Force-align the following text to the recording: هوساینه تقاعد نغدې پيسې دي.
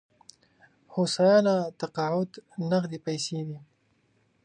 هوساینه 0.93 1.55
تقاعد 1.79 2.31
نغدې 2.69 2.99
پيسې 3.05 3.39
دي. 3.47 3.57